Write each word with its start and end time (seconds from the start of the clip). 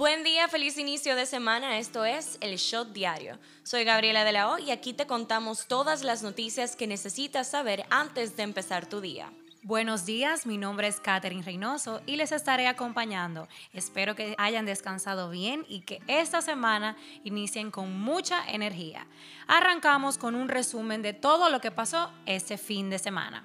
Buen 0.00 0.24
día, 0.24 0.48
feliz 0.48 0.78
inicio 0.78 1.14
de 1.14 1.26
semana. 1.26 1.76
Esto 1.76 2.06
es 2.06 2.38
El 2.40 2.56
Shot 2.56 2.94
Diario. 2.94 3.38
Soy 3.64 3.84
Gabriela 3.84 4.24
de 4.24 4.32
la 4.32 4.50
O 4.50 4.58
y 4.58 4.70
aquí 4.70 4.94
te 4.94 5.06
contamos 5.06 5.66
todas 5.66 6.04
las 6.04 6.22
noticias 6.22 6.74
que 6.74 6.86
necesitas 6.86 7.50
saber 7.50 7.84
antes 7.90 8.34
de 8.34 8.44
empezar 8.44 8.86
tu 8.86 9.02
día. 9.02 9.30
Buenos 9.62 10.06
días, 10.06 10.46
mi 10.46 10.56
nombre 10.56 10.88
es 10.88 11.00
Katherine 11.00 11.42
Reynoso 11.42 12.00
y 12.06 12.16
les 12.16 12.32
estaré 12.32 12.66
acompañando. 12.66 13.46
Espero 13.74 14.16
que 14.16 14.34
hayan 14.38 14.64
descansado 14.64 15.28
bien 15.28 15.66
y 15.68 15.80
que 15.80 16.00
esta 16.06 16.40
semana 16.40 16.96
inicien 17.22 17.70
con 17.70 18.00
mucha 18.00 18.50
energía. 18.50 19.06
Arrancamos 19.48 20.16
con 20.16 20.34
un 20.34 20.48
resumen 20.48 21.02
de 21.02 21.12
todo 21.12 21.50
lo 21.50 21.60
que 21.60 21.72
pasó 21.72 22.10
este 22.24 22.56
fin 22.56 22.88
de 22.88 22.98
semana. 22.98 23.44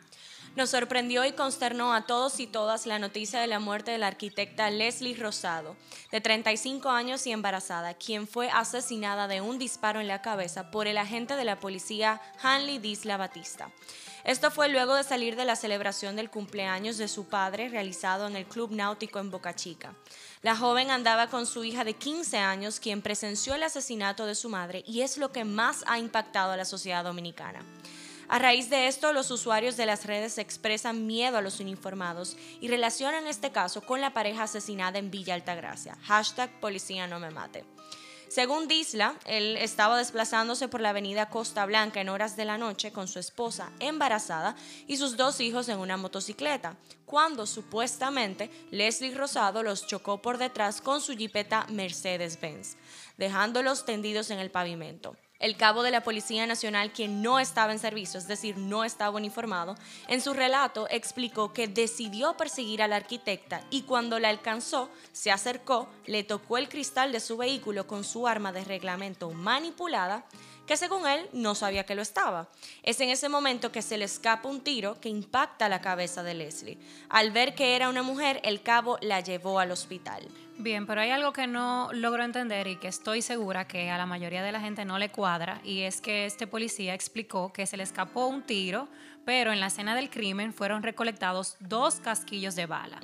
Nos 0.55 0.69
sorprendió 0.69 1.25
y 1.25 1.33
consternó 1.33 1.93
a 1.93 2.05
todos 2.05 2.39
y 2.39 2.47
todas 2.47 2.85
la 2.85 2.97
noticia 2.97 3.41
de 3.41 3.47
la 3.47 3.59
muerte 3.59 3.91
de 3.91 3.97
la 3.97 4.07
arquitecta 4.07 4.69
Leslie 4.69 5.17
Rosado, 5.17 5.75
de 6.13 6.21
35 6.21 6.89
años 6.89 7.27
y 7.27 7.33
embarazada, 7.33 7.93
quien 7.93 8.25
fue 8.25 8.49
asesinada 8.49 9.27
de 9.27 9.41
un 9.41 9.59
disparo 9.59 9.99
en 9.99 10.07
la 10.07 10.21
cabeza 10.21 10.71
por 10.71 10.87
el 10.87 10.97
agente 10.97 11.35
de 11.35 11.43
la 11.43 11.59
policía 11.59 12.21
Hanley 12.41 12.79
Disla 12.79 13.17
Batista. 13.17 13.69
Esto 14.23 14.49
fue 14.49 14.69
luego 14.69 14.95
de 14.95 15.03
salir 15.03 15.35
de 15.35 15.43
la 15.43 15.57
celebración 15.57 16.15
del 16.15 16.29
cumpleaños 16.29 16.97
de 16.97 17.09
su 17.09 17.25
padre 17.27 17.67
realizado 17.67 18.25
en 18.25 18.37
el 18.37 18.45
Club 18.45 18.71
Náutico 18.71 19.19
en 19.19 19.31
Boca 19.31 19.55
Chica. 19.55 19.93
La 20.41 20.55
joven 20.55 20.89
andaba 20.89 21.27
con 21.27 21.45
su 21.45 21.65
hija 21.65 21.83
de 21.83 21.95
15 21.95 22.37
años, 22.37 22.79
quien 22.79 23.01
presenció 23.01 23.55
el 23.55 23.63
asesinato 23.63 24.25
de 24.25 24.35
su 24.35 24.47
madre 24.47 24.85
y 24.87 25.01
es 25.01 25.17
lo 25.17 25.33
que 25.33 25.43
más 25.43 25.83
ha 25.85 25.99
impactado 25.99 26.53
a 26.53 26.57
la 26.57 26.65
sociedad 26.65 27.03
dominicana. 27.03 27.65
A 28.27 28.39
raíz 28.39 28.69
de 28.69 28.87
esto, 28.87 29.13
los 29.13 29.29
usuarios 29.29 29.77
de 29.77 29.85
las 29.85 30.05
redes 30.05 30.37
expresan 30.37 31.05
miedo 31.05 31.37
a 31.37 31.41
los 31.41 31.59
uniformados 31.59 32.37
y 32.59 32.67
relacionan 32.67 33.27
este 33.27 33.51
caso 33.51 33.81
con 33.81 34.01
la 34.01 34.13
pareja 34.13 34.43
asesinada 34.43 34.97
en 34.97 35.11
Villa 35.11 35.35
Altagracia. 35.35 35.97
Hashtag 36.03 36.59
policía 36.59 37.05
no 37.05 37.19
me 37.19 37.29
mate. 37.29 37.63
Según 38.27 38.67
Disla, 38.67 39.15
él 39.25 39.55
estaba 39.57 39.97
desplazándose 39.97 40.67
por 40.67 40.81
la 40.81 40.89
avenida 40.89 41.29
Costa 41.29 41.65
Blanca 41.65 42.01
en 42.01 42.09
horas 42.09 42.35
de 42.35 42.45
la 42.45 42.57
noche 42.57 42.91
con 42.91 43.07
su 43.07 43.19
esposa 43.19 43.71
embarazada 43.79 44.55
y 44.87 44.97
sus 44.97 45.15
dos 45.15 45.39
hijos 45.39 45.69
en 45.69 45.77
una 45.77 45.95
motocicleta, 45.95 46.75
cuando 47.05 47.45
supuestamente 47.45 48.49
Leslie 48.71 49.15
Rosado 49.15 49.61
los 49.61 49.85
chocó 49.85 50.21
por 50.21 50.39
detrás 50.39 50.81
con 50.81 51.01
su 51.01 51.15
jipeta 51.15 51.67
Mercedes-Benz, 51.69 52.75
dejándolos 53.17 53.85
tendidos 53.85 54.31
en 54.31 54.39
el 54.39 54.49
pavimento. 54.49 55.15
El 55.39 55.57
cabo 55.57 55.83
de 55.83 55.91
la 55.91 56.01
Policía 56.01 56.47
Nacional, 56.47 56.93
quien 56.93 57.21
no 57.21 57.39
estaba 57.39 57.73
en 57.73 57.79
servicio, 57.79 58.17
es 58.17 58.27
decir, 58.27 58.57
no 58.57 58.85
estaba 58.85 59.17
uniformado, 59.17 59.75
en 60.07 60.21
su 60.21 60.33
relato 60.33 60.87
explicó 60.89 61.51
que 61.51 61.67
decidió 61.67 62.37
perseguir 62.37 62.81
a 62.81 62.87
la 62.87 62.95
arquitecta 62.95 63.61
y 63.69 63.81
cuando 63.81 64.17
la 64.19 64.29
alcanzó, 64.29 64.89
se 65.11 65.31
acercó, 65.31 65.89
le 66.05 66.23
tocó 66.23 66.57
el 66.57 66.69
cristal 66.69 67.11
de 67.11 67.19
su 67.19 67.35
vehículo 67.35 67.85
con 67.85 68.05
su 68.05 68.27
arma 68.27 68.53
de 68.53 68.63
reglamento 68.63 69.31
manipulada 69.31 70.23
que 70.65 70.77
según 70.77 71.07
él 71.07 71.27
no 71.31 71.53
sabía 71.53 71.85
que 71.85 71.95
lo 71.95 72.01
estaba. 72.01 72.47
Es 72.83 72.99
en 72.99 73.09
ese 73.09 73.29
momento 73.29 73.71
que 73.71 73.81
se 73.81 73.97
le 73.97 74.05
escapa 74.05 74.49
un 74.49 74.61
tiro 74.61 74.99
que 74.99 75.09
impacta 75.09 75.69
la 75.69 75.81
cabeza 75.81 76.23
de 76.23 76.33
Leslie. 76.33 76.79
Al 77.09 77.31
ver 77.31 77.55
que 77.55 77.75
era 77.75 77.89
una 77.89 78.03
mujer, 78.03 78.39
el 78.43 78.63
cabo 78.63 78.97
la 79.01 79.19
llevó 79.19 79.59
al 79.59 79.71
hospital. 79.71 80.27
Bien, 80.57 80.87
pero 80.87 81.01
hay 81.01 81.11
algo 81.11 81.33
que 81.33 81.47
no 81.47 81.89
logro 81.91 82.23
entender 82.23 82.67
y 82.67 82.77
que 82.77 82.87
estoy 82.87 83.21
segura 83.21 83.67
que 83.67 83.89
a 83.89 83.97
la 83.97 84.05
mayoría 84.05 84.41
de 84.41 84.53
la 84.53 84.61
gente 84.61 84.85
no 84.85 84.97
le 84.97 85.09
cuadra 85.09 85.59
y 85.63 85.81
es 85.81 85.99
que 85.99 86.25
este 86.25 86.47
policía 86.47 86.93
explicó 86.93 87.51
que 87.51 87.67
se 87.67 87.75
le 87.75 87.83
escapó 87.83 88.27
un 88.27 88.41
tiro, 88.41 88.87
pero 89.25 89.51
en 89.51 89.59
la 89.59 89.67
escena 89.67 89.95
del 89.95 90.09
crimen 90.09 90.53
fueron 90.53 90.81
recolectados 90.81 91.57
dos 91.59 91.95
casquillos 91.95 92.55
de 92.55 92.67
bala. 92.67 92.99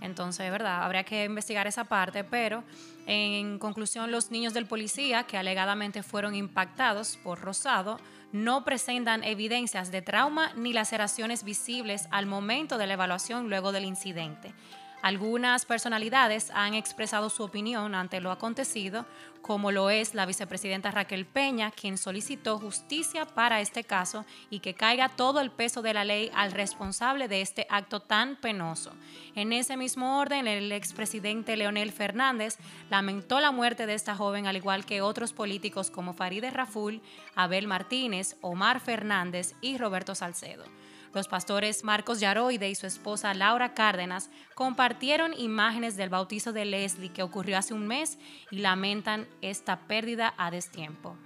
Entonces, 0.00 0.50
verdad, 0.50 0.82
habría 0.82 1.04
que 1.04 1.24
investigar 1.24 1.68
esa 1.68 1.84
parte, 1.84 2.24
pero 2.24 2.64
en 3.06 3.58
conclusión, 3.58 4.10
los 4.10 4.30
niños 4.32 4.52
del 4.52 4.66
policía 4.66 5.22
que 5.22 5.38
alegadamente 5.38 6.02
fueron 6.02 6.34
impactados 6.34 7.16
por 7.22 7.40
Rosado 7.40 7.98
no 8.32 8.64
presentan 8.64 9.24
evidencias 9.24 9.90
de 9.90 10.02
trauma 10.02 10.52
ni 10.56 10.72
laceraciones 10.72 11.44
visibles 11.44 12.08
al 12.10 12.26
momento 12.26 12.76
de 12.76 12.86
la 12.86 12.94
evaluación 12.94 13.48
luego 13.48 13.72
del 13.72 13.84
incidente. 13.84 14.52
Algunas 15.00 15.64
personalidades 15.64 16.50
han 16.50 16.74
expresado 16.74 17.30
su 17.30 17.44
opinión 17.44 17.94
ante 17.94 18.20
lo 18.20 18.32
acontecido, 18.32 19.06
como 19.42 19.70
lo 19.70 19.90
es 19.90 20.12
la 20.12 20.26
vicepresidenta 20.26 20.90
Raquel 20.90 21.24
Peña, 21.24 21.70
quien 21.70 21.96
solicitó 21.96 22.58
justicia 22.58 23.24
para 23.24 23.60
este 23.60 23.84
caso 23.84 24.26
y 24.50 24.58
que 24.58 24.74
caiga 24.74 25.08
todo 25.08 25.40
el 25.40 25.52
peso 25.52 25.82
de 25.82 25.94
la 25.94 26.04
ley 26.04 26.32
al 26.34 26.50
responsable 26.50 27.28
de 27.28 27.42
este 27.42 27.66
acto 27.70 28.00
tan 28.00 28.36
penoso. 28.36 28.90
En 29.36 29.52
ese 29.52 29.76
mismo 29.76 30.18
orden, 30.18 30.48
el 30.48 30.72
expresidente 30.72 31.56
Leonel 31.56 31.92
Fernández 31.92 32.58
lamentó 32.90 33.38
la 33.38 33.52
muerte 33.52 33.86
de 33.86 33.94
esta 33.94 34.16
joven, 34.16 34.48
al 34.48 34.56
igual 34.56 34.84
que 34.84 35.00
otros 35.00 35.32
políticos 35.32 35.92
como 35.92 36.12
Farideh 36.12 36.50
Raful, 36.50 37.00
Abel 37.36 37.68
Martínez, 37.68 38.36
Omar 38.40 38.80
Fernández 38.80 39.54
y 39.60 39.78
Roberto 39.78 40.16
Salcedo. 40.16 40.64
Los 41.14 41.28
pastores 41.28 41.84
Marcos 41.84 42.20
Yaroide 42.20 42.68
y 42.68 42.74
su 42.74 42.86
esposa 42.86 43.34
Laura 43.34 43.74
Cárdenas 43.74 44.30
compartieron 44.54 45.32
imágenes 45.34 45.96
del 45.96 46.10
bautizo 46.10 46.52
de 46.52 46.64
Leslie 46.64 47.12
que 47.12 47.22
ocurrió 47.22 47.58
hace 47.58 47.74
un 47.74 47.86
mes 47.86 48.18
y 48.50 48.58
lamentan 48.58 49.26
esta 49.40 49.80
pérdida 49.86 50.34
a 50.36 50.50
destiempo. 50.50 51.16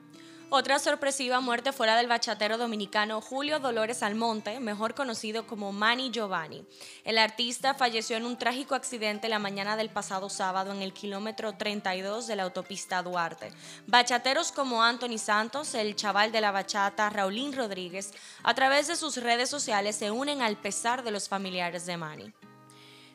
Otra 0.55 0.79
sorpresiva 0.79 1.41
muerte 1.41 1.73
fuera 1.73 1.97
del 1.97 2.09
bachatero 2.09 2.59
dominicano 2.59 3.23
Julio 3.23 3.59
Dolores 3.59 4.03
Almonte, 4.03 4.61
mejor 4.61 4.95
conocido 4.95 5.47
como 5.47 5.73
Manny 5.73 6.11
Giovanni. 6.11 6.63
El 7.05 7.17
artista 7.17 7.73
falleció 7.73 8.19
en 8.19 8.27
un 8.27 8.37
trágico 8.37 8.75
accidente 8.75 9.31
la 9.31 9.39
mañana 9.39 9.79
del 9.79 9.89
pasado 9.89 10.29
sábado 10.29 10.71
en 10.71 10.83
el 10.83 10.93
kilómetro 10.93 11.55
32 11.55 12.27
de 12.27 12.37
la 12.37 12.43
autopista 12.43 13.03
Duarte. 13.03 13.51
Bachateros 13.87 14.53
como 14.53 14.83
Anthony 14.83 15.17
Santos, 15.17 15.75
el 15.75 15.97
chaval 15.97 16.33
de 16.33 16.43
la 16.43 16.51
bachata 16.51 17.09
Raulín 17.09 17.55
Rodríguez, 17.55 18.13
a 18.43 18.53
través 18.53 18.89
de 18.89 18.97
sus 18.97 19.17
redes 19.17 19.49
sociales 19.49 19.97
se 19.97 20.11
unen 20.11 20.43
al 20.43 20.59
pesar 20.59 21.03
de 21.03 21.13
los 21.13 21.31
familiares 21.31 21.87
de 21.87 21.97
Manny. 21.97 22.35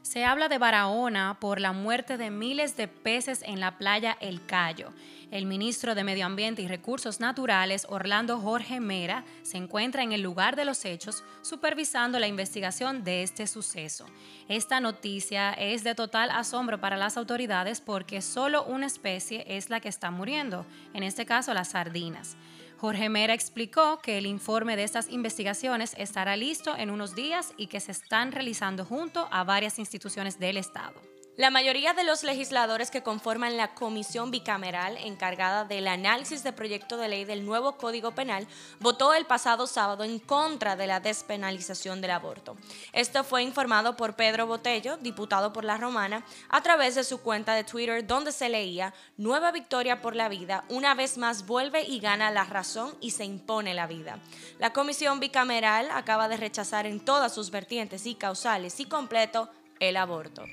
Se 0.08 0.24
habla 0.24 0.48
de 0.48 0.58
Barahona 0.58 1.36
por 1.38 1.60
la 1.60 1.74
muerte 1.74 2.16
de 2.16 2.30
miles 2.30 2.78
de 2.78 2.88
peces 2.88 3.42
en 3.44 3.60
la 3.60 3.78
playa 3.78 4.18
El 4.22 4.46
Cayo. 4.46 4.94
El 5.32 5.46
ministro 5.46 5.96
de 5.96 6.06
Medio 6.06 6.26
Ambiente 6.26 6.62
y 6.62 6.68
Recursos 6.70 7.20
Naturales, 7.20 7.86
Orlando 7.90 8.40
Jorge 8.40 8.80
Mera, 8.80 9.26
se 9.44 9.58
encuentra 9.58 10.04
en 10.04 10.14
el 10.14 10.22
lugar 10.22 10.56
de 10.56 10.64
los 10.64 10.86
hechos 10.86 11.26
supervisando 11.42 12.20
la 12.20 12.28
investigación 12.28 13.04
de 13.04 13.22
este 13.22 13.48
suceso. 13.48 14.06
Esta 14.48 14.80
noticia 14.80 15.52
es 15.52 15.84
de 15.84 15.94
total 15.94 16.32
asombro 16.32 16.80
para 16.80 16.96
las 16.96 17.18
autoridades 17.18 17.82
porque 17.82 18.22
solo 18.22 18.64
una 18.64 18.86
especie 18.86 19.44
es 19.46 19.70
la 19.70 19.82
que 19.82 19.90
está 19.90 20.10
muriendo, 20.10 20.66
en 20.94 21.04
este 21.04 21.26
caso 21.26 21.54
las 21.54 21.72
sardinas. 21.72 22.38
Jorge 22.78 23.10
Mera 23.10 23.34
explicó 23.34 24.00
que 24.04 24.20
el 24.20 24.28
informe 24.28 24.76
de 24.76 24.84
estas 24.84 25.10
investigaciones 25.10 25.96
estará 25.98 26.38
listo 26.38 26.78
en 26.78 26.92
unos 26.92 27.16
días 27.16 27.54
y 27.58 27.68
que 27.68 27.80
se 27.80 27.92
están 27.92 28.32
realizando 28.32 28.86
junto 28.86 29.28
a 29.32 29.44
varias 29.44 29.80
instituciones 29.80 30.38
del 30.38 30.58
Estado. 30.58 31.17
La 31.38 31.52
mayoría 31.52 31.94
de 31.94 32.04
los 32.04 32.24
legisladores 32.24 32.90
que 32.90 33.04
conforman 33.04 33.58
la 33.58 33.76
comisión 33.76 34.32
bicameral 34.32 34.98
encargada 34.98 35.66
del 35.66 35.88
análisis 35.88 36.42
de 36.42 36.52
proyecto 36.52 36.98
de 36.98 37.10
ley 37.10 37.26
del 37.26 37.46
nuevo 37.46 37.78
Código 37.78 38.10
Penal 38.10 38.48
votó 38.80 39.14
el 39.14 39.28
pasado 39.28 39.68
sábado 39.68 40.04
en 40.04 40.18
contra 40.18 40.76
de 40.76 40.88
la 40.88 41.00
despenalización 41.00 42.02
del 42.02 42.10
aborto. 42.10 42.58
Esto 42.92 43.24
fue 43.24 43.44
informado 43.44 43.96
por 43.96 44.16
Pedro 44.16 44.48
Botello, 44.48 44.98
diputado 44.98 45.54
por 45.54 45.64
La 45.64 45.78
Romana, 45.78 46.26
a 46.50 46.64
través 46.64 46.96
de 46.96 47.04
su 47.04 47.22
cuenta 47.22 47.54
de 47.54 47.64
Twitter 47.64 48.08
donde 48.08 48.32
se 48.32 48.50
leía 48.50 48.96
Nueva 49.16 49.52
victoria 49.52 50.02
por 50.02 50.16
la 50.16 50.30
vida, 50.30 50.64
una 50.70 50.96
vez 50.96 51.20
más 51.20 51.46
vuelve 51.46 51.84
y 51.84 52.00
gana 52.00 52.32
la 52.32 52.46
razón 52.46 52.96
y 53.00 53.12
se 53.12 53.26
impone 53.26 53.76
la 53.76 53.86
vida. 53.86 54.18
La 54.58 54.74
comisión 54.74 55.20
bicameral 55.20 55.88
acaba 55.92 56.30
de 56.30 56.38
rechazar 56.38 56.88
en 56.88 57.00
todas 57.00 57.32
sus 57.32 57.52
vertientes 57.52 58.08
y 58.08 58.16
causales 58.16 58.80
y 58.80 58.86
completo 58.86 59.52
el 59.80 59.98
aborto. 59.98 60.44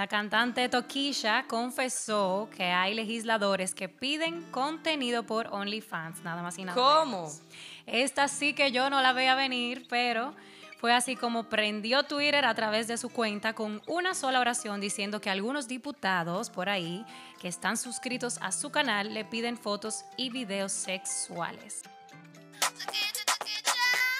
La 0.00 0.06
cantante 0.06 0.66
Toquisha 0.70 1.44
confesó 1.46 2.48
que 2.56 2.64
hay 2.64 2.94
legisladores 2.94 3.74
que 3.74 3.90
piden 3.90 4.50
contenido 4.50 5.24
por 5.24 5.48
OnlyFans, 5.48 6.22
nada 6.22 6.40
más 6.40 6.56
y 6.56 6.64
nada 6.64 6.74
¿Cómo? 6.74 7.30
Esta 7.84 8.26
sí 8.26 8.54
que 8.54 8.72
yo 8.72 8.88
no 8.88 9.02
la 9.02 9.12
veía 9.12 9.34
venir, 9.34 9.86
pero 9.90 10.34
fue 10.78 10.94
así 10.94 11.16
como 11.16 11.50
prendió 11.50 12.02
Twitter 12.04 12.46
a 12.46 12.54
través 12.54 12.88
de 12.88 12.96
su 12.96 13.10
cuenta 13.10 13.52
con 13.52 13.82
una 13.86 14.14
sola 14.14 14.40
oración 14.40 14.80
diciendo 14.80 15.20
que 15.20 15.28
algunos 15.28 15.68
diputados 15.68 16.48
por 16.48 16.70
ahí 16.70 17.04
que 17.38 17.48
están 17.48 17.76
suscritos 17.76 18.38
a 18.40 18.52
su 18.52 18.70
canal 18.70 19.12
le 19.12 19.26
piden 19.26 19.58
fotos 19.58 20.06
y 20.16 20.30
videos 20.30 20.72
sexuales. 20.72 21.82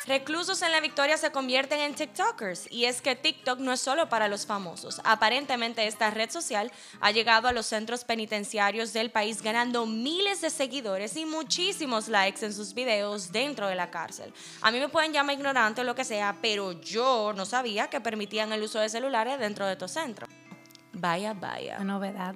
Reclusos 0.07 0.63
en 0.63 0.73
la 0.73 0.81
Victoria 0.81 1.17
se 1.19 1.31
convierten 1.31 1.81
en 1.81 1.95
TikTokers 1.95 2.71
y 2.73 2.87
es 2.87 3.03
que 3.03 3.17
TikTok 3.17 3.59
no 3.59 3.73
es 3.73 3.81
solo 3.81 4.09
para 4.09 4.29
los 4.29 4.47
famosos. 4.47 5.01
Aparentemente 5.05 5.87
esta 5.87 6.11
red 6.11 6.31
social 6.31 6.73
ha 7.01 7.11
llegado 7.11 7.49
a 7.49 7.53
los 7.53 7.67
centros 7.67 8.05
penitenciarios 8.05 8.93
del 8.93 9.11
país 9.11 9.43
ganando 9.43 9.85
miles 9.87 10.41
de 10.41 10.51
seguidores 10.51 11.17
y 11.17 11.27
muchísimos 11.27 12.09
likes 12.09 12.45
en 12.45 12.55
sus 12.55 12.73
videos 12.73 13.31
dentro 13.31 13.69
de 13.69 13.75
la 13.75 13.91
cárcel. 13.91 14.33
A 14.63 14.71
mí 14.71 14.81
me 14.81 14.89
pueden 14.89 15.13
llamar 15.13 15.37
ignorante 15.37 15.83
o 15.83 15.85
lo 15.85 15.95
que 15.95 16.05
sea, 16.05 16.39
pero 16.41 16.73
yo 16.73 17.33
no 17.35 17.45
sabía 17.45 17.91
que 17.91 18.01
permitían 18.01 18.53
el 18.53 18.63
uso 18.63 18.79
de 18.79 18.89
celulares 18.89 19.39
dentro 19.39 19.67
de 19.67 19.73
estos 19.73 19.91
centros. 19.91 20.31
Vaya, 20.93 21.35
vaya. 21.35 21.79
novedad. 21.81 22.35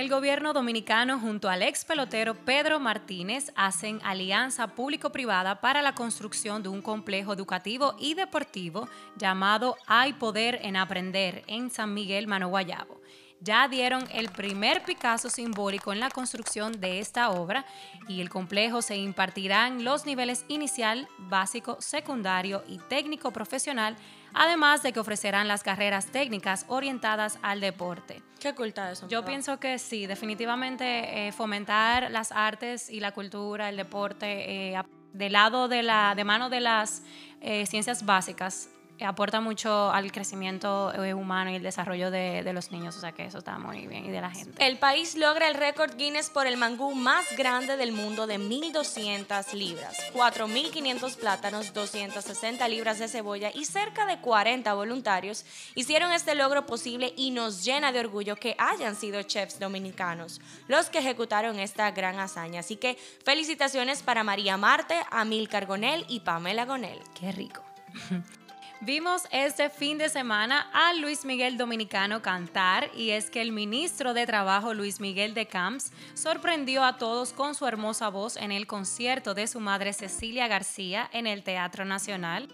El 0.00 0.08
gobierno 0.08 0.54
dominicano 0.54 1.18
junto 1.18 1.50
al 1.50 1.62
ex 1.62 1.84
pelotero 1.84 2.34
Pedro 2.34 2.80
Martínez 2.80 3.52
hacen 3.54 4.00
alianza 4.02 4.68
público-privada 4.68 5.60
para 5.60 5.82
la 5.82 5.94
construcción 5.94 6.62
de 6.62 6.70
un 6.70 6.80
complejo 6.80 7.34
educativo 7.34 7.96
y 7.98 8.14
deportivo 8.14 8.88
llamado 9.18 9.76
Hay 9.86 10.14
Poder 10.14 10.58
en 10.62 10.76
Aprender 10.76 11.44
en 11.48 11.68
San 11.68 11.92
Miguel 11.92 12.28
Manoguayabo 12.28 13.02
ya 13.40 13.68
dieron 13.68 14.04
el 14.12 14.28
primer 14.28 14.82
Picasso 14.84 15.30
simbólico 15.30 15.92
en 15.92 16.00
la 16.00 16.10
construcción 16.10 16.80
de 16.80 17.00
esta 17.00 17.30
obra 17.30 17.64
y 18.06 18.20
el 18.20 18.28
complejo 18.28 18.82
se 18.82 18.96
impartirá 18.96 19.66
en 19.66 19.84
los 19.84 20.06
niveles 20.06 20.44
inicial, 20.48 21.08
básico, 21.18 21.76
secundario 21.80 22.62
y 22.68 22.78
técnico 22.78 23.32
profesional, 23.32 23.96
además 24.34 24.82
de 24.82 24.92
que 24.92 25.00
ofrecerán 25.00 25.48
las 25.48 25.62
carreras 25.62 26.06
técnicas 26.06 26.66
orientadas 26.68 27.38
al 27.42 27.60
deporte. 27.60 28.22
Qué 28.38 28.54
culta 28.54 28.92
eso. 28.92 29.08
Yo 29.08 29.24
pienso 29.24 29.58
que 29.58 29.78
sí, 29.78 30.06
definitivamente 30.06 31.28
eh, 31.28 31.32
fomentar 31.32 32.10
las 32.10 32.32
artes 32.32 32.90
y 32.90 33.00
la 33.00 33.12
cultura, 33.12 33.68
el 33.68 33.76
deporte, 33.76 34.72
eh, 34.72 34.82
del 35.12 35.32
lado 35.32 35.68
de 35.68 35.82
la, 35.82 36.14
de 36.14 36.24
mano 36.24 36.50
de 36.50 36.60
las 36.60 37.02
eh, 37.40 37.66
ciencias 37.66 38.04
básicas 38.04 38.70
aporta 39.04 39.40
mucho 39.40 39.90
al 39.90 40.12
crecimiento 40.12 40.92
eh, 40.94 41.14
humano 41.14 41.50
y 41.50 41.56
el 41.56 41.62
desarrollo 41.62 42.10
de, 42.10 42.42
de, 42.42 42.52
los 42.52 42.70
niños, 42.70 42.96
o 42.96 43.00
sea 43.00 43.12
que 43.12 43.24
eso 43.24 43.38
está 43.38 43.58
muy 43.58 43.86
bien 43.86 44.06
y 44.06 44.10
de 44.10 44.20
la 44.20 44.30
gente. 44.30 44.64
El 44.64 44.78
país 44.78 45.16
logra 45.16 45.48
el 45.48 45.54
récord 45.54 45.96
Guinness 45.96 46.30
por 46.30 46.46
el 46.46 46.56
mangú 46.56 46.94
más 46.94 47.36
grande 47.36 47.76
del 47.76 47.92
mundo 47.92 48.26
de 48.26 48.38
1.200 48.38 49.52
libras, 49.54 49.96
4.500 50.12 51.16
plátanos, 51.16 51.72
260 51.72 52.68
libras 52.68 52.98
de 52.98 53.08
cebolla 53.08 53.50
y 53.54 53.64
cerca 53.64 54.06
de 54.06 54.18
40 54.20 54.72
voluntarios 54.74 55.44
hicieron 55.74 56.12
este 56.12 56.34
logro 56.34 56.66
posible 56.66 57.12
y 57.16 57.30
nos 57.30 57.64
llena 57.64 57.92
de 57.92 58.00
orgullo 58.00 58.36
que 58.36 58.54
hayan 58.58 58.96
sido 58.96 59.22
chefs 59.22 59.58
dominicanos 59.58 60.40
los 60.68 60.90
que 60.90 60.98
ejecutaron 60.98 61.58
esta 61.58 61.90
gran 61.90 62.18
hazaña. 62.18 62.60
Así 62.60 62.76
que 62.76 62.96
felicitaciones 63.24 64.02
para 64.02 64.24
María 64.24 64.56
Marte, 64.56 65.00
Amil 65.10 65.48
Cargonel 65.48 66.04
y 66.08 66.20
Pamela 66.20 66.64
Gonel. 66.64 66.98
Qué 67.18 67.32
rico. 67.32 67.62
Vimos 68.82 69.24
este 69.30 69.68
fin 69.68 69.98
de 69.98 70.08
semana 70.08 70.70
a 70.72 70.94
Luis 70.94 71.26
Miguel 71.26 71.58
Dominicano 71.58 72.22
cantar 72.22 72.90
y 72.96 73.10
es 73.10 73.28
que 73.28 73.42
el 73.42 73.52
ministro 73.52 74.14
de 74.14 74.24
Trabajo 74.24 74.72
Luis 74.72 75.00
Miguel 75.00 75.34
de 75.34 75.46
Camps 75.46 75.92
sorprendió 76.14 76.82
a 76.82 76.96
todos 76.96 77.34
con 77.34 77.54
su 77.54 77.66
hermosa 77.66 78.08
voz 78.08 78.38
en 78.38 78.52
el 78.52 78.66
concierto 78.66 79.34
de 79.34 79.48
su 79.48 79.60
madre 79.60 79.92
Cecilia 79.92 80.48
García 80.48 81.10
en 81.12 81.26
el 81.26 81.42
Teatro 81.42 81.84
Nacional. 81.84 82.48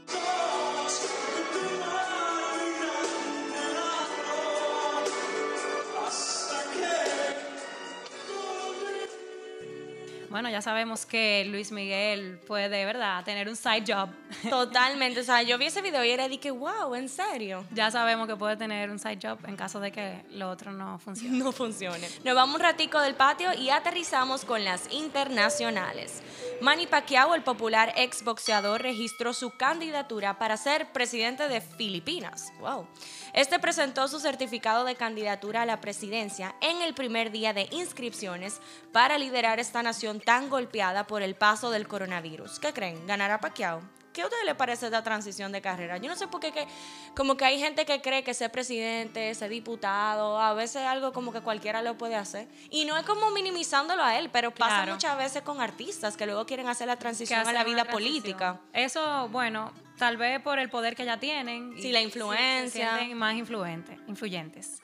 Bueno, 10.36 10.50
ya 10.50 10.60
sabemos 10.60 11.06
que 11.06 11.46
Luis 11.46 11.72
Miguel 11.72 12.38
puede, 12.46 12.84
¿verdad?, 12.84 13.24
tener 13.24 13.48
un 13.48 13.56
side 13.56 13.84
job. 13.88 14.10
Totalmente. 14.50 15.20
O 15.20 15.24
sea, 15.24 15.40
yo 15.40 15.56
vi 15.56 15.64
ese 15.64 15.80
video 15.80 16.04
y 16.04 16.10
era 16.10 16.28
de 16.28 16.38
que, 16.38 16.50
wow, 16.50 16.94
¿en 16.94 17.08
serio? 17.08 17.64
Ya 17.70 17.90
sabemos 17.90 18.28
que 18.28 18.36
puede 18.36 18.54
tener 18.58 18.90
un 18.90 18.98
side 18.98 19.18
job 19.22 19.38
en 19.46 19.56
caso 19.56 19.80
de 19.80 19.90
que 19.92 20.26
lo 20.32 20.50
otro 20.50 20.72
no 20.72 20.98
funcione. 20.98 21.38
No 21.38 21.52
funcione. 21.52 22.06
Nos 22.22 22.34
vamos 22.34 22.56
un 22.56 22.60
ratico 22.60 23.00
del 23.00 23.14
patio 23.14 23.54
y 23.54 23.70
aterrizamos 23.70 24.44
con 24.44 24.62
las 24.62 24.92
internacionales. 24.92 26.20
Manny 26.60 26.86
Pacquiao, 26.86 27.34
el 27.34 27.42
popular 27.42 27.94
exboxeador, 27.96 28.82
registró 28.82 29.32
su 29.32 29.56
candidatura 29.56 30.38
para 30.38 30.58
ser 30.58 30.92
presidente 30.92 31.48
de 31.48 31.62
Filipinas. 31.62 32.52
Wow. 32.60 32.86
Este 33.32 33.58
presentó 33.58 34.08
su 34.08 34.20
certificado 34.20 34.84
de 34.84 34.96
candidatura 34.96 35.62
a 35.62 35.66
la 35.66 35.80
presidencia 35.80 36.54
en 36.60 36.80
el 36.82 36.94
primer 36.94 37.30
día 37.30 37.52
de 37.52 37.68
inscripciones 37.70 38.60
para 38.92 39.18
liderar 39.18 39.60
esta 39.60 39.82
nación 39.82 40.20
tan 40.26 40.50
golpeada 40.50 41.06
por 41.06 41.22
el 41.22 41.36
paso 41.36 41.70
del 41.70 41.86
coronavirus. 41.86 42.58
¿Qué 42.58 42.72
creen? 42.72 43.06
¿Ganará 43.06 43.40
Pacquiao? 43.40 43.80
¿Qué 44.12 44.22
a 44.22 44.24
ustedes 44.24 44.44
les 44.44 44.56
parece 44.56 44.86
esta 44.86 45.04
transición 45.04 45.52
de 45.52 45.60
carrera? 45.62 45.98
Yo 45.98 46.08
no 46.08 46.16
sé 46.16 46.26
por 46.26 46.40
qué, 46.40 46.50
que, 46.50 46.66
como 47.14 47.36
que 47.36 47.44
hay 47.44 47.60
gente 47.60 47.84
que 47.84 48.00
cree 48.00 48.24
que 48.24 48.34
ser 48.34 48.50
presidente, 48.50 49.32
ser 49.36 49.50
diputado, 49.50 50.40
a 50.40 50.52
veces 50.54 50.82
algo 50.82 51.12
como 51.12 51.32
que 51.32 51.42
cualquiera 51.42 51.80
lo 51.80 51.96
puede 51.96 52.16
hacer. 52.16 52.48
Y 52.70 52.86
no 52.86 52.96
es 52.96 53.04
como 53.04 53.30
minimizándolo 53.30 54.02
a 54.02 54.18
él, 54.18 54.30
pero 54.32 54.50
pasa 54.52 54.84
muchas 54.90 55.16
veces 55.16 55.42
con 55.42 55.60
artistas 55.60 56.16
que 56.16 56.26
luego 56.26 56.44
quieren 56.44 56.66
hacer 56.66 56.88
la 56.88 56.96
transición 56.96 57.46
a 57.46 57.52
la 57.52 57.62
vida 57.62 57.84
política. 57.84 58.58
Eso, 58.72 59.28
bueno, 59.28 59.72
tal 59.96 60.16
vez 60.16 60.40
por 60.40 60.58
el 60.58 60.70
poder 60.70 60.96
que 60.96 61.04
ya 61.04 61.20
tienen. 61.20 61.74
Sí, 61.80 61.92
la 61.92 62.00
influencia. 62.00 62.98
Se 62.98 63.14
más 63.14 63.34
influentes, 63.34 63.96
influyentes. 64.08 64.80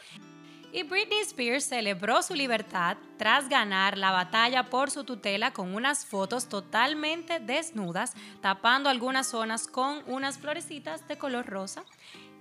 Y 0.75 0.85
Britney 0.85 1.21
Spears 1.21 1.65
celebró 1.65 2.23
su 2.23 2.35
libertad 2.35 2.97
tras 3.19 3.51
ganar 3.51 3.99
la 3.99 4.11
batalla 4.11 4.65
por 4.65 4.91
su 4.91 5.05
tutela 5.05 5.53
con 5.53 5.75
unas 5.75 6.07
fotos 6.07 6.49
totalmente 6.49 7.41
desnudas, 7.41 8.15
tapando 8.41 8.89
algunas 8.89 9.27
zonas 9.27 9.67
con 9.67 10.03
unas 10.07 10.39
florecitas 10.39 11.07
de 11.07 11.19
color 11.19 11.45
rosa. 11.45 11.85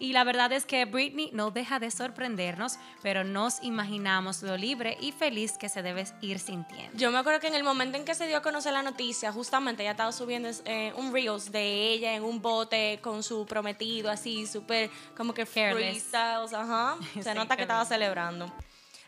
Y 0.01 0.13
la 0.13 0.23
verdad 0.23 0.51
es 0.51 0.65
que 0.65 0.85
Britney 0.85 1.29
no 1.31 1.51
deja 1.51 1.77
de 1.77 1.91
sorprendernos, 1.91 2.79
pero 3.03 3.23
nos 3.23 3.61
imaginamos 3.61 4.41
lo 4.41 4.57
libre 4.57 4.97
y 4.99 5.11
feliz 5.11 5.59
que 5.59 5.69
se 5.69 5.83
debe 5.83 6.05
ir 6.21 6.39
sintiendo. 6.39 6.97
Yo 6.97 7.11
me 7.11 7.19
acuerdo 7.19 7.39
que 7.39 7.45
en 7.45 7.53
el 7.53 7.63
momento 7.63 7.99
en 7.99 8.03
que 8.03 8.15
se 8.15 8.25
dio 8.25 8.37
a 8.37 8.41
conocer 8.41 8.73
la 8.73 8.81
noticia, 8.81 9.31
justamente 9.31 9.83
ella 9.83 9.91
estaba 9.91 10.11
subiendo 10.11 10.49
eh, 10.65 10.91
un 10.95 11.13
Reels 11.13 11.51
de 11.51 11.91
ella 11.91 12.15
en 12.15 12.23
un 12.23 12.41
bote 12.41 12.97
con 13.03 13.21
su 13.21 13.45
prometido, 13.45 14.09
así 14.09 14.47
súper 14.47 14.89
como 15.15 15.35
que 15.35 15.45
freestyles, 15.45 16.51
ajá. 16.51 16.97
Se 17.21 17.35
nota 17.35 17.55
que 17.55 17.61
estaba 17.61 17.85
celebrando. 17.85 18.51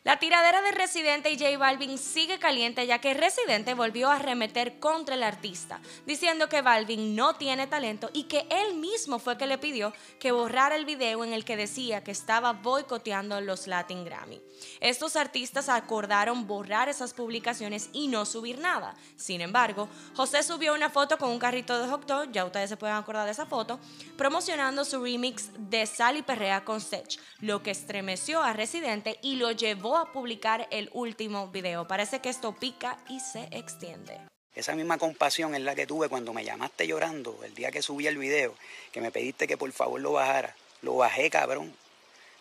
La 0.04 0.20
tiradera 0.20 0.62
de 0.62 0.72
Residente 0.72 1.32
y 1.32 1.40
J 1.40 1.58
Balvin 1.58 1.98
sigue 1.98 2.38
caliente 2.38 2.86
ya 2.86 3.00
que 3.00 3.14
Residente 3.14 3.74
volvió 3.74 4.10
a 4.12 4.18
arremeter 4.18 4.78
contra 4.78 5.16
el 5.16 5.24
artista, 5.24 5.80
diciendo 6.06 6.50
que 6.50 6.62
Balvin 6.62 7.16
no 7.16 7.36
tiene 7.36 7.68
talento 7.68 8.10
y 8.12 8.24
que 8.24 8.46
él 8.50 8.76
mismo 8.76 9.18
fue 9.18 9.38
que 9.38 9.48
le 9.48 9.58
pidió 9.58 9.94
que 10.20 10.34
borrara 10.34 10.76
el 10.76 10.84
video 10.84 11.24
en 11.24 11.32
el 11.32 11.46
que 11.46 11.56
decía 11.56 12.04
que 12.04 12.12
estaba 12.12 12.52
boicoteando 12.52 13.40
los 13.40 13.66
Latin 13.66 14.04
Grammy. 14.04 14.42
Estos 14.82 15.16
artistas 15.16 15.70
acordaron 15.70 16.48
borrar 16.48 16.90
esas 16.90 17.14
publicaciones 17.14 17.90
y 17.94 18.10
no 18.10 18.26
subir 18.26 18.60
nada. 18.60 18.96
Sin 19.16 19.40
embargo, 19.40 19.88
José 20.18 20.44
subió 20.44 20.74
una 20.74 20.90
foto 20.90 21.18
con 21.18 21.30
un 21.30 21.40
carrito 21.40 21.82
de 21.82 21.88
hot 21.88 22.06
dog, 22.06 22.30
ya 22.30 22.44
ustedes 22.44 22.70
se 22.70 22.76
pueden 22.76 22.98
acordar 22.98 23.24
de 23.26 23.32
esa 23.32 23.46
foto, 23.46 23.80
promocionando 24.18 24.84
su 24.84 25.02
remix 25.02 25.50
de 25.58 25.86
Sal 25.86 26.18
y 26.18 26.24
Perrea 26.24 26.66
con 26.66 26.82
Sech, 26.82 27.18
lo 27.40 27.64
que 27.64 27.72
estremeció 27.72 28.44
a 28.44 28.52
Residente 28.52 29.18
y 29.22 29.38
lo 29.38 29.52
llevó 29.52 29.93
a 29.98 30.12
publicar 30.12 30.68
el 30.72 30.90
último 30.94 31.48
video. 31.50 31.88
Parece 31.88 32.20
que 32.20 32.30
esto 32.30 32.54
pica 32.54 32.98
y 33.10 33.20
se 33.20 33.48
extiende. 33.52 34.20
Esa 34.56 34.76
misma 34.76 34.98
compasión 34.98 35.56
es 35.56 35.62
la 35.62 35.74
que 35.74 35.88
tuve 35.88 36.10
cuando 36.10 36.32
me 36.32 36.46
llamaste 36.46 36.86
llorando 36.86 37.40
el 37.44 37.56
día 37.56 37.72
que 37.72 37.82
subí 37.82 38.06
el 38.06 38.18
video, 38.18 38.54
que 38.92 39.02
me 39.02 39.12
pediste 39.12 39.48
que 39.48 39.58
por 39.58 39.72
favor 39.72 40.00
lo 40.00 40.14
bajara. 40.14 40.56
Lo 40.82 40.96
bajé, 40.96 41.30
cabrón. 41.30 41.74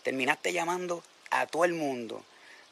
Terminaste 0.02 0.52
llamando 0.52 1.02
a 1.30 1.46
todo 1.46 1.64
el 1.64 1.72
mundo 1.72 2.22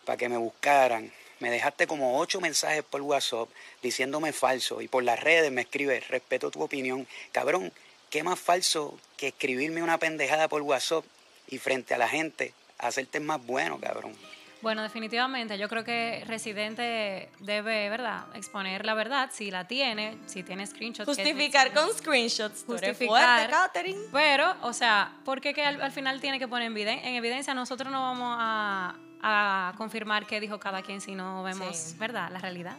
para 0.04 0.18
que 0.18 0.28
me 0.28 0.37
buscaran. 0.37 1.12
Me 1.38 1.50
dejaste 1.50 1.87
como 1.87 2.18
ocho 2.18 2.40
mensajes 2.40 2.82
por 2.82 3.00
WhatsApp 3.00 3.49
diciéndome 3.82 4.32
falso 4.32 4.82
y 4.82 4.88
por 4.88 5.04
las 5.04 5.18
redes 5.18 5.50
me 5.50 5.62
escribes, 5.62 6.08
respeto 6.08 6.50
tu 6.50 6.62
opinión. 6.62 7.06
Cabrón, 7.32 7.72
¿qué 8.10 8.22
más 8.22 8.38
falso 8.38 8.99
que 9.16 9.28
escribirme 9.28 9.82
una 9.82 9.99
pendejada 9.99 10.49
por 10.49 10.60
WhatsApp 10.60 11.04
y 11.49 11.56
frente 11.56 11.94
a 11.94 11.99
la 11.99 12.08
gente 12.08 12.52
hacerte 12.78 13.20
más 13.20 13.44
bueno, 13.46 13.80
cabrón? 13.80 14.14
Bueno, 14.62 14.82
definitivamente, 14.82 15.56
yo 15.58 15.68
creo 15.68 15.84
que 15.84 16.22
Residente 16.26 17.30
debe, 17.40 17.88
¿verdad?, 17.88 18.26
exponer 18.34 18.84
la 18.84 18.94
verdad, 18.94 19.30
si 19.32 19.50
la 19.50 19.66
tiene, 19.66 20.18
si 20.26 20.42
tiene 20.42 20.66
screenshots. 20.66 21.06
Justificar 21.06 21.72
con 21.72 21.90
screenshots. 21.92 22.64
Justificar. 22.66 23.50
Fuerte, 23.50 23.96
Pero, 24.12 24.54
o 24.62 24.72
sea, 24.72 25.12
¿por 25.24 25.40
qué 25.40 25.54
que 25.54 25.64
al, 25.64 25.92
final 25.92 26.20
tiene 26.20 26.38
que 26.38 26.48
poner 26.48 26.70
en, 26.70 26.88
en 26.88 27.14
evidencia? 27.14 27.54
Nosotros 27.54 27.90
no 27.90 28.00
vamos 28.00 28.36
a, 28.38 28.96
a, 29.22 29.72
confirmar 29.76 30.26
qué 30.26 30.40
dijo 30.40 30.58
cada 30.58 30.82
quien 30.82 31.00
si 31.00 31.14
no 31.14 31.42
vemos, 31.42 31.94
¿verdad?, 31.98 32.30
la 32.30 32.38
realidad. 32.38 32.76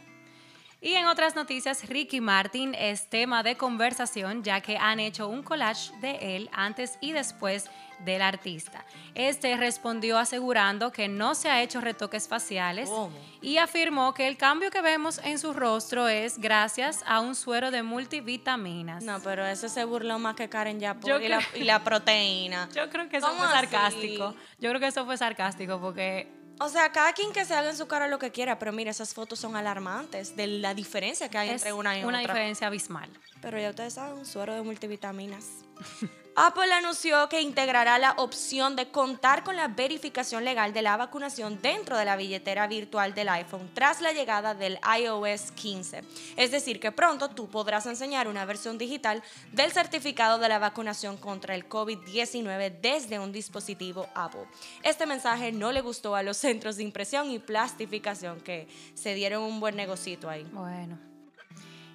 Y 0.83 0.95
en 0.95 1.05
otras 1.05 1.35
noticias, 1.35 1.88
Ricky 1.88 2.21
Martin 2.21 2.73
es 2.73 3.07
tema 3.07 3.43
de 3.43 3.55
conversación 3.55 4.43
ya 4.43 4.61
que 4.61 4.77
han 4.77 5.00
hecho 5.00 5.27
un 5.27 5.43
collage 5.43 5.91
de 6.01 6.35
él 6.35 6.50
antes 6.51 6.97
y 7.01 7.11
después 7.11 7.69
del 8.03 8.23
artista. 8.23 8.83
Este 9.13 9.55
respondió 9.57 10.17
asegurando 10.17 10.91
que 10.91 11.07
no 11.07 11.35
se 11.35 11.51
ha 11.51 11.61
hecho 11.61 11.81
retoques 11.81 12.27
faciales 12.27 12.89
y 13.41 13.57
afirmó 13.57 14.15
que 14.15 14.27
el 14.27 14.38
cambio 14.38 14.71
que 14.71 14.81
vemos 14.81 15.19
en 15.23 15.38
su 15.38 15.53
rostro 15.53 16.07
es 16.07 16.39
gracias 16.39 17.03
a 17.05 17.19
un 17.19 17.35
suero 17.35 17.69
de 17.69 17.83
multivitaminas. 17.83 19.03
No, 19.03 19.19
pero 19.23 19.45
ese 19.45 19.69
se 19.69 19.85
burló 19.85 20.17
más 20.17 20.35
que 20.35 20.50
Karen 20.50 20.79
ya 20.79 20.97
y, 21.03 21.27
la, 21.27 21.41
y, 21.53 21.63
la, 21.63 21.83
proteína. 21.83 22.69
Yo 22.75 22.89
creo 22.89 23.07
que 23.07 23.17
eso 23.17 23.31
fue 23.35 23.47
sarcástico. 23.47 24.33
Yo 24.57 24.69
creo 24.69 24.79
que 24.79 24.88
eso 24.88 25.05
fue 25.05 25.15
sarcástico 25.15 25.79
porque 25.79 26.40
o 26.60 26.70
sea, 26.70 26.91
cada 26.91 27.13
quien 27.13 27.31
que 27.34 27.46
se 27.46 27.53
haga 27.53 27.70
en 27.70 27.77
su 27.77 27.88
cara 27.88 28.08
lo 28.08 28.20
que 28.20 28.31
quiera, 28.31 28.60
pero 28.60 28.72
mira, 28.72 28.91
esas 28.91 29.13
fotos 29.13 29.39
son 29.39 29.55
alarmantes 29.55 30.36
de 30.36 30.48
la 30.48 30.74
diferencia 30.74 31.29
que 31.29 31.38
hay 31.38 31.50
entre 31.50 31.74
una 31.74 31.96
y 31.96 32.00
otra. 32.00 32.10
Una 32.10 32.20
diferencia 32.20 32.67
abismal. 32.67 33.10
Pero 33.41 33.60
ya 33.60 33.70
ustedes 33.72 33.93
saben, 33.93 34.20
un 34.20 34.25
suero 34.25 34.53
de 34.53 34.62
multivitaminas. 34.62 35.46
Apple 36.35 36.71
anunció 36.71 37.27
que 37.27 37.41
integrará 37.41 38.00
la 38.00 38.13
opción 38.13 38.77
de 38.77 38.89
contar 38.89 39.43
con 39.43 39.57
la 39.57 39.67
verificación 39.67 40.45
legal 40.45 40.71
de 40.71 40.81
la 40.81 40.95
vacunación 40.95 41.61
dentro 41.61 41.97
de 41.97 42.05
la 42.05 42.15
billetera 42.15 42.67
virtual 42.67 43.13
del 43.13 43.27
iPhone 43.27 43.69
tras 43.73 44.00
la 44.00 44.13
llegada 44.13 44.53
del 44.53 44.79
iOS 44.97 45.51
15. 45.51 46.03
Es 46.38 46.51
decir, 46.51 46.79
que 46.79 46.93
pronto 46.93 47.29
tú 47.29 47.50
podrás 47.50 47.85
enseñar 47.85 48.29
una 48.29 48.45
versión 48.45 48.77
digital 48.77 49.21
del 49.51 49.73
certificado 49.73 50.39
de 50.39 50.47
la 50.47 50.59
vacunación 50.59 51.17
contra 51.17 51.53
el 51.53 51.67
COVID-19 51.67 52.79
desde 52.79 53.19
un 53.19 53.33
dispositivo 53.33 54.07
Apple. 54.15 54.47
Este 54.83 55.05
mensaje 55.05 55.51
no 55.51 55.73
le 55.73 55.81
gustó 55.81 56.15
a 56.15 56.23
los 56.23 56.38
centros 56.38 56.77
de 56.77 56.83
impresión 56.83 57.29
y 57.29 57.39
plastificación 57.39 58.39
que 58.39 58.69
se 58.93 59.13
dieron 59.15 59.43
un 59.43 59.59
buen 59.59 59.75
negocito 59.75 60.29
ahí. 60.29 60.43
Bueno 60.53 61.11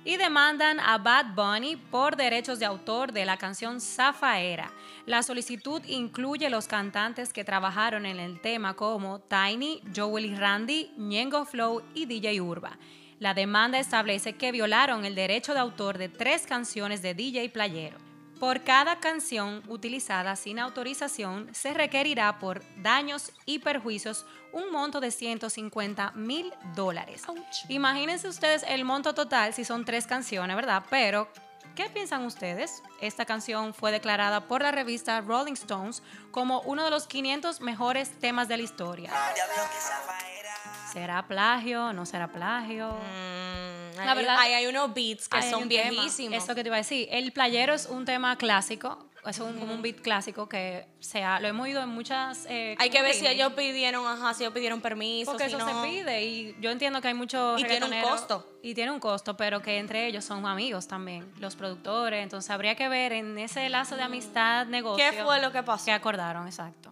y 0.07 0.17
demandan 0.17 0.79
a 0.79 0.99
Bad 0.99 1.35
Bunny 1.35 1.75
por 1.75 2.15
derechos 2.15 2.61
de 2.61 2.65
autor 2.65 3.13
de 3.13 3.27
la 3.27 3.37
canción 3.37 3.81
Zafaera. 3.81 4.71
La 5.05 5.25
solicitud 5.25 5.83
incluye 5.85 6.49
los 6.49 6.69
cantantes 6.69 7.33
que 7.33 7.43
trabajaron 7.43 8.07
en 8.07 8.21
el 8.21 8.41
tema 8.41 8.75
como 8.75 9.19
Tiny, 9.19 9.83
Joel 9.95 10.27
y 10.27 10.35
Randy, 10.37 10.93
Ñengo 10.97 11.45
Flow 11.45 11.83
y 11.93 12.07
DJ 12.07 12.41
Urba. 12.41 12.79
La 13.19 13.35
demanda 13.35 13.81
establece 13.81 14.35
que 14.35 14.53
violaron 14.53 15.05
el 15.05 15.17
derecho 15.17 15.55
de 15.55 15.61
autor 15.61 15.99
de 15.99 16.09
tres 16.09 16.47
canciones 16.47 17.03
de 17.03 17.15
DJ 17.15 17.49
Playero. 17.51 18.06
Por 18.39 18.65
cada 18.65 19.01
canción 19.01 19.63
utilizada 19.67 20.37
sin 20.37 20.59
autorización, 20.59 21.49
se 21.55 21.73
requerirá 21.73 22.39
por 22.39 22.63
daños 22.83 23.33
y 23.47 23.61
perjuicios 23.61 24.27
un 24.53 24.71
monto 24.71 25.01
de 25.01 25.11
150 25.11 26.13
mil 26.13 26.53
dólares. 26.75 27.23
Imagínense 27.69 28.29
ustedes 28.29 28.63
el 28.69 28.85
monto 28.85 29.15
total 29.15 29.55
si 29.55 29.65
son 29.65 29.87
tres 29.87 30.07
canciones, 30.07 30.55
¿verdad? 30.55 30.83
Pero, 30.91 31.29
¿qué 31.75 31.89
piensan 31.89 32.27
ustedes? 32.27 32.83
Esta 33.01 33.25
canción 33.25 33.73
fue 33.73 33.91
declarada 33.91 34.47
por 34.47 34.61
la 34.61 34.71
revista 34.71 35.19
Rolling 35.23 35.55
Stones 35.55 36.03
como 36.31 36.61
uno 36.63 36.85
de 36.85 36.91
los 36.91 37.07
500 37.07 37.63
mejores 37.63 38.19
temas 38.19 38.49
de 38.49 38.57
la 38.59 38.63
historia. 38.63 39.13
¿Será 40.97 41.29
plagio? 41.29 41.93
¿No 41.93 42.07
será 42.07 42.27
plagio? 42.27 42.89
Mm, 42.89 43.99
la 43.99 44.15
verdad, 44.15 44.39
hay, 44.39 44.55
hay 44.55 44.67
unos 44.67 44.95
beats 44.95 45.29
que 45.29 45.43
son 45.43 45.69
viejísimos. 45.69 46.43
Eso 46.43 46.55
que 46.55 46.63
te 46.63 46.71
iba 46.71 46.77
a 46.77 46.79
decir. 46.79 47.07
El 47.11 47.33
playero 47.33 47.75
es 47.75 47.85
un 47.85 48.07
tema 48.07 48.35
clásico. 48.37 49.07
Es 49.27 49.39
un, 49.41 49.59
como 49.59 49.75
un 49.75 49.83
beat 49.83 50.01
clásico 50.01 50.49
que 50.49 50.87
sea, 50.99 51.39
lo 51.41 51.49
hemos 51.49 51.65
oído 51.65 51.83
en 51.83 51.91
muchas. 51.91 52.47
Eh, 52.49 52.77
hay 52.79 52.89
que 52.89 53.03
ver 53.03 53.13
si 53.13 53.27
ellos 53.27 53.53
pidieron, 53.53 54.07
ajá, 54.07 54.33
si 54.33 54.45
ellos 54.45 54.55
pidieron 54.55 54.81
permiso. 54.81 55.33
Porque 55.33 55.45
eso 55.45 55.59
se 55.59 55.87
pide. 55.87 56.25
Y 56.25 56.57
yo 56.63 56.71
entiendo 56.71 57.03
que 57.03 57.09
hay 57.09 57.15
muchos. 57.15 57.61
Y 57.61 57.65
tiene 57.65 57.85
un 57.85 58.03
costo. 58.03 58.59
Y 58.63 58.73
tiene 58.73 58.91
un 58.91 59.01
costo, 59.01 59.37
pero 59.37 59.61
que 59.61 59.77
entre 59.77 60.07
ellos 60.07 60.25
son 60.25 60.47
amigos 60.47 60.89
también, 60.89 61.31
los 61.41 61.57
productores. 61.57 62.23
Entonces 62.23 62.51
habría 62.51 62.75
que 62.75 62.89
ver 62.89 63.13
en 63.13 63.39
ese 63.39 63.69
lazo 63.69 63.97
de 63.97 64.03
amistad, 64.03 64.65
negocio. 64.65 65.05
¿Qué 65.11 65.23
fue 65.23 65.43
lo 65.43 65.53
que 65.53 65.63
pasó? 65.63 65.85
Que 65.85 65.93
acordaron, 65.93 66.47
exacto. 66.47 66.91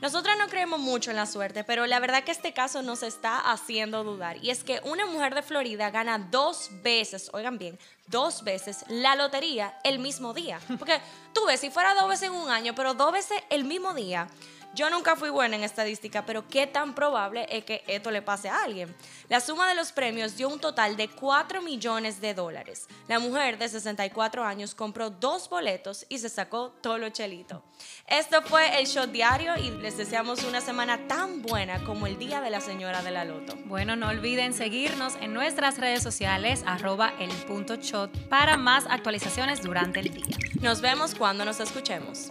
Nosotras 0.00 0.38
no 0.38 0.46
creemos 0.46 0.78
mucho 0.78 1.10
en 1.10 1.16
la 1.16 1.26
suerte, 1.26 1.64
pero 1.64 1.84
la 1.86 1.98
verdad 1.98 2.22
que 2.22 2.30
este 2.30 2.52
caso 2.52 2.82
nos 2.82 3.02
está 3.02 3.50
haciendo 3.50 4.04
dudar. 4.04 4.36
Y 4.44 4.50
es 4.50 4.62
que 4.62 4.80
una 4.84 5.06
mujer 5.06 5.34
de 5.34 5.42
Florida 5.42 5.90
gana 5.90 6.18
dos 6.18 6.70
veces, 6.84 7.30
oigan 7.32 7.58
bien, 7.58 7.76
dos 8.06 8.44
veces 8.44 8.84
la 8.88 9.16
lotería 9.16 9.76
el 9.82 9.98
mismo 9.98 10.34
día. 10.34 10.60
Porque 10.78 11.00
tú 11.34 11.44
ves, 11.46 11.58
si 11.58 11.70
fuera 11.70 11.94
dos 11.94 12.08
veces 12.08 12.28
en 12.28 12.34
un 12.34 12.48
año, 12.48 12.76
pero 12.76 12.94
dos 12.94 13.12
veces 13.12 13.42
el 13.50 13.64
mismo 13.64 13.92
día, 13.92 14.28
yo 14.74 14.90
nunca 14.90 15.16
fui 15.16 15.30
buena 15.30 15.56
en 15.56 15.64
estadística, 15.64 16.24
pero 16.24 16.46
¿qué 16.46 16.66
tan 16.66 16.94
probable 16.94 17.46
es 17.50 17.64
que 17.64 17.82
esto 17.86 18.10
le 18.10 18.22
pase 18.22 18.48
a 18.48 18.62
alguien? 18.62 18.94
La 19.28 19.40
suma 19.40 19.68
de 19.68 19.74
los 19.74 19.92
premios 19.92 20.36
dio 20.36 20.48
un 20.48 20.60
total 20.60 20.96
de 20.96 21.08
4 21.08 21.62
millones 21.62 22.20
de 22.20 22.34
dólares. 22.34 22.86
La 23.08 23.18
mujer 23.18 23.58
de 23.58 23.68
64 23.68 24.44
años 24.44 24.74
compró 24.74 25.10
dos 25.10 25.48
boletos 25.48 26.06
y 26.08 26.18
se 26.18 26.28
sacó 26.28 26.70
todo 26.80 26.98
lo 26.98 27.08
chelito. 27.10 27.64
Esto 28.06 28.42
fue 28.42 28.78
el 28.78 28.86
show 28.86 29.06
diario 29.06 29.56
y 29.56 29.70
les 29.70 29.96
deseamos 29.96 30.44
una 30.44 30.60
semana 30.60 31.08
tan 31.08 31.42
buena 31.42 31.84
como 31.84 32.06
el 32.06 32.18
día 32.18 32.40
de 32.40 32.50
la 32.50 32.60
señora 32.60 33.02
de 33.02 33.10
la 33.10 33.24
loto. 33.24 33.54
Bueno, 33.66 33.96
no 33.96 34.08
olviden 34.08 34.52
seguirnos 34.52 35.16
en 35.20 35.34
nuestras 35.34 35.78
redes 35.78 36.02
sociales 36.02 36.62
arroba 36.66 37.14
el 37.18 37.30
punto 37.46 37.76
shot 37.76 38.28
para 38.28 38.56
más 38.56 38.84
actualizaciones 38.88 39.62
durante 39.62 40.00
el 40.00 40.14
día. 40.14 40.36
Nos 40.60 40.80
vemos 40.80 41.14
cuando 41.14 41.44
nos 41.44 41.60
escuchemos. 41.60 42.30